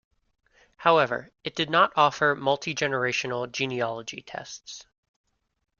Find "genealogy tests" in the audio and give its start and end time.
3.51-4.87